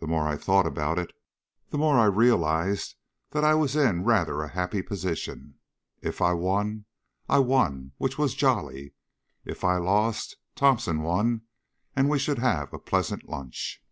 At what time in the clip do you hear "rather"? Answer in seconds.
4.04-4.42